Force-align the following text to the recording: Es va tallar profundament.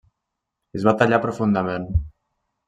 Es 0.79 0.87
va 0.87 0.93
tallar 1.01 1.19
profundament. 1.27 1.87